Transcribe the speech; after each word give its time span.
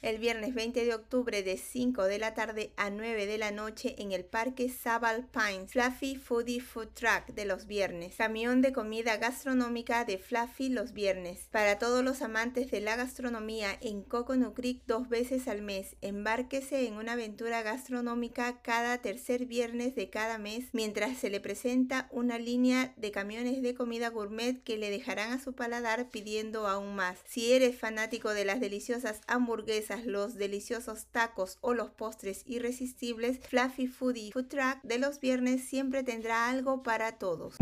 El 0.00 0.18
viernes 0.18 0.54
20 0.54 0.84
de 0.84 0.94
octubre 0.94 1.42
de 1.42 1.56
5 1.56 2.04
de 2.04 2.20
la 2.20 2.32
tarde 2.32 2.70
a 2.76 2.88
9 2.88 3.26
de 3.26 3.36
la 3.36 3.50
noche 3.50 3.96
en 3.98 4.12
el 4.12 4.24
Parque 4.24 4.68
Sabal 4.68 5.26
Pines, 5.26 5.72
Fluffy 5.72 6.14
Foodie 6.14 6.60
Food 6.60 6.90
Truck 6.94 7.26
de 7.34 7.44
los 7.44 7.66
viernes. 7.66 8.14
Camión 8.14 8.62
de 8.62 8.72
comida 8.72 9.16
gastronómica 9.16 10.04
de 10.04 10.18
Fluffy 10.18 10.68
los 10.68 10.92
viernes. 10.92 11.48
Para 11.50 11.80
todos 11.80 12.04
los 12.04 12.22
amantes 12.22 12.70
de 12.70 12.80
la 12.80 12.94
gastronomía 12.94 13.76
en 13.80 14.02
Coconut 14.02 14.54
Creek 14.54 14.82
dos 14.86 15.08
veces 15.08 15.48
al 15.48 15.62
mes, 15.62 15.96
embárquese 16.00 16.86
en 16.86 16.94
una 16.94 17.14
aventura 17.14 17.62
gastronómica 17.62 18.62
cada 18.62 18.98
tercer 18.98 19.46
viernes 19.46 19.96
de 19.96 20.10
cada 20.10 20.38
mes 20.38 20.66
mientras 20.72 21.18
se 21.18 21.28
le 21.28 21.40
presenta 21.40 22.06
una 22.12 22.38
línea 22.38 22.94
de 22.96 23.10
camiones 23.10 23.62
de 23.62 23.74
comida 23.74 24.10
gourmet 24.10 24.62
que 24.62 24.76
le 24.76 24.90
dejarán 24.90 25.32
a 25.32 25.42
su 25.42 25.54
paladar 25.54 26.08
pidiendo 26.08 26.68
aún 26.68 26.94
más. 26.94 27.18
Si 27.24 27.52
eres 27.52 27.76
fanático 27.76 28.32
de 28.32 28.44
las 28.44 28.60
deliciosas 28.60 29.22
hamburguesas 29.26 29.87
los 29.96 30.34
deliciosos 30.36 31.06
tacos 31.06 31.58
o 31.60 31.74
los 31.74 31.90
postres 31.90 32.42
irresistibles, 32.46 33.40
Fluffy 33.40 33.86
Foodie 33.86 34.32
Food 34.32 34.48
Truck 34.48 34.82
de 34.82 34.98
los 34.98 35.20
viernes 35.20 35.64
siempre 35.64 36.02
tendrá 36.02 36.48
algo 36.48 36.82
para 36.82 37.18
todos. 37.18 37.56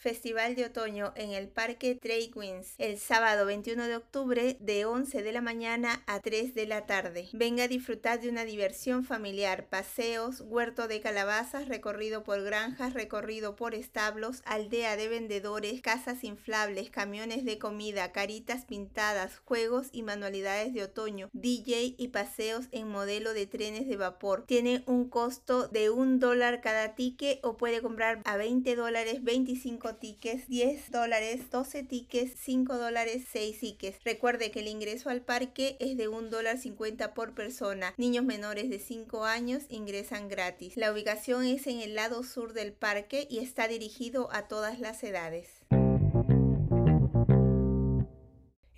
Festival 0.00 0.54
de 0.54 0.64
Otoño 0.64 1.12
en 1.14 1.32
el 1.32 1.48
Parque 1.48 1.94
Trade 1.94 2.30
Winds 2.34 2.74
el 2.78 2.98
sábado 2.98 3.44
21 3.44 3.86
de 3.86 3.96
octubre 3.96 4.56
de 4.58 4.86
11 4.86 5.22
de 5.22 5.30
la 5.30 5.42
mañana 5.42 6.02
a 6.06 6.20
3 6.20 6.54
de 6.54 6.66
la 6.66 6.86
tarde. 6.86 7.28
Venga 7.34 7.64
a 7.64 7.68
disfrutar 7.68 8.18
de 8.18 8.30
una 8.30 8.46
diversión 8.46 9.04
familiar, 9.04 9.66
paseos, 9.68 10.40
huerto 10.40 10.88
de 10.88 11.02
calabazas, 11.02 11.68
recorrido 11.68 12.24
por 12.24 12.42
granjas, 12.42 12.94
recorrido 12.94 13.56
por 13.56 13.74
establos, 13.74 14.40
aldea 14.46 14.96
de 14.96 15.08
vendedores, 15.08 15.82
casas 15.82 16.24
inflables, 16.24 16.88
camiones 16.88 17.44
de 17.44 17.58
comida, 17.58 18.10
caritas 18.10 18.64
pintadas, 18.64 19.42
juegos 19.44 19.88
y 19.92 20.02
manualidades 20.02 20.72
de 20.72 20.82
otoño, 20.82 21.28
DJ 21.34 21.94
y 21.98 22.08
paseos 22.08 22.68
en 22.72 22.88
modelo 22.88 23.34
de 23.34 23.46
trenes 23.46 23.86
de 23.86 23.98
vapor. 23.98 24.46
Tiene 24.46 24.82
un 24.86 25.10
costo 25.10 25.68
de 25.68 25.90
un 25.90 26.20
dólar 26.20 26.62
cada 26.62 26.94
ticket 26.94 27.38
o 27.44 27.58
puede 27.58 27.82
comprar 27.82 28.22
a 28.24 28.38
20 28.38 28.76
dólares 28.76 29.22
25 29.22 29.89
tickets, 29.96 30.48
10 30.48 30.90
dólares, 30.90 31.50
12 31.50 31.82
tickets, 31.82 32.32
5 32.40 32.78
dólares, 32.78 33.24
6 33.30 33.58
tickets. 33.60 33.98
Recuerde 34.04 34.50
que 34.50 34.60
el 34.60 34.68
ingreso 34.68 35.10
al 35.10 35.22
parque 35.22 35.76
es 35.80 35.96
de 35.96 36.08
1 36.08 36.30
dólar 36.30 36.58
50 36.58 37.14
por 37.14 37.34
persona. 37.34 37.94
Niños 37.96 38.24
menores 38.24 38.70
de 38.70 38.78
5 38.78 39.24
años 39.24 39.64
ingresan 39.68 40.28
gratis. 40.28 40.76
La 40.76 40.92
ubicación 40.92 41.44
es 41.44 41.66
en 41.66 41.80
el 41.80 41.94
lado 41.94 42.22
sur 42.22 42.52
del 42.52 42.72
parque 42.72 43.26
y 43.30 43.38
está 43.38 43.68
dirigido 43.68 44.28
a 44.32 44.48
todas 44.48 44.78
las 44.78 45.02
edades. 45.02 45.48